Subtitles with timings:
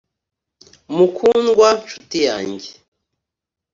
[0.95, 2.69] mukundwa, nshuti yanjye,